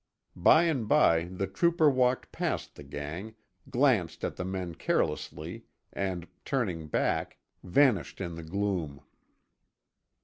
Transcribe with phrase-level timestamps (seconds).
[0.35, 3.35] By and by the trooper walked past the gang,
[3.69, 9.01] glanced at the men carelessly, and, turning back, vanished in the gloom.